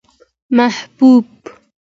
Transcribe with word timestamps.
محبوب 0.49 1.29